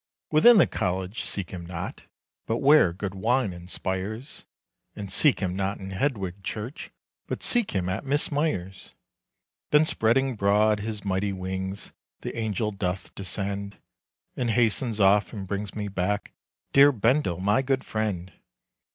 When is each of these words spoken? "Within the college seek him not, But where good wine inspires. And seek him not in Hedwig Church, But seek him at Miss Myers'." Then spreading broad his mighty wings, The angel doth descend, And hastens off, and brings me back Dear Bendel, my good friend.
"Within 0.31 0.57
the 0.57 0.65
college 0.65 1.21
seek 1.21 1.51
him 1.51 1.63
not, 1.63 2.07
But 2.47 2.57
where 2.57 2.91
good 2.91 3.13
wine 3.13 3.53
inspires. 3.53 4.47
And 4.95 5.11
seek 5.11 5.41
him 5.41 5.55
not 5.55 5.77
in 5.77 5.91
Hedwig 5.91 6.41
Church, 6.41 6.89
But 7.27 7.43
seek 7.43 7.69
him 7.75 7.87
at 7.87 8.03
Miss 8.03 8.31
Myers'." 8.31 8.95
Then 9.69 9.85
spreading 9.85 10.35
broad 10.35 10.79
his 10.79 11.05
mighty 11.05 11.33
wings, 11.33 11.93
The 12.21 12.35
angel 12.35 12.71
doth 12.71 13.13
descend, 13.13 13.77
And 14.35 14.49
hastens 14.49 14.99
off, 14.99 15.33
and 15.33 15.45
brings 15.45 15.75
me 15.75 15.87
back 15.87 16.33
Dear 16.73 16.91
Bendel, 16.91 17.39
my 17.39 17.61
good 17.61 17.83
friend. 17.83 18.33